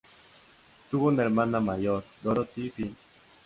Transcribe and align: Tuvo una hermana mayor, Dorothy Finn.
Tuvo 0.89 1.09
una 1.09 1.21
hermana 1.21 1.59
mayor, 1.59 2.03
Dorothy 2.23 2.71
Finn. 2.71 2.95